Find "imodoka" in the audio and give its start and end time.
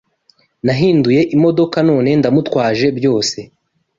1.35-1.77